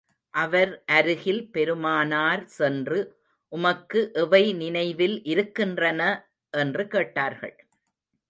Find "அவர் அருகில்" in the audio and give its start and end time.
0.33-1.41